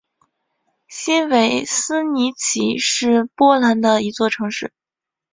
[0.87, 4.73] 新维希尼奇是波兰的一座城市。